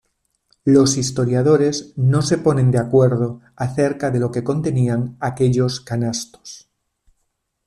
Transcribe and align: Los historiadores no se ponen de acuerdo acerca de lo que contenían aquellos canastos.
Los 0.65 0.97
historiadores 0.97 1.93
no 1.95 2.23
se 2.23 2.39
ponen 2.39 2.71
de 2.71 2.79
acuerdo 2.79 3.39
acerca 3.55 4.09
de 4.09 4.19
lo 4.19 4.31
que 4.31 4.43
contenían 4.43 5.15
aquellos 5.19 5.79
canastos. 5.79 6.71